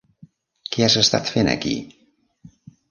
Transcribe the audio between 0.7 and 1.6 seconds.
Què has estat fent